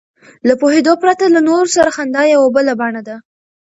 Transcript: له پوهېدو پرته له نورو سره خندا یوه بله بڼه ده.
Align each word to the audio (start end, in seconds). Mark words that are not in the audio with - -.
له 0.47 0.53
پوهېدو 0.61 0.93
پرته 1.03 1.25
له 1.35 1.39
نورو 1.47 1.67
سره 1.75 1.89
خندا 1.95 2.23
یوه 2.33 2.47
بله 2.57 2.73
بڼه 2.81 3.01
ده. 3.07 3.15